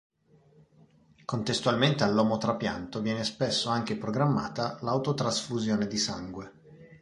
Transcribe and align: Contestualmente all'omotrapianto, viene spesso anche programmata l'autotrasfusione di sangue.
Contestualmente 1.25 2.03
all'omotrapianto, 2.03 3.01
viene 3.01 3.23
spesso 3.23 3.69
anche 3.69 3.95
programmata 3.97 4.79
l'autotrasfusione 4.81 5.85
di 5.85 5.97
sangue. 5.99 6.51